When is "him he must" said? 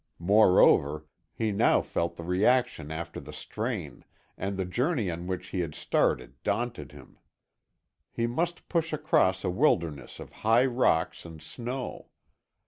6.91-8.67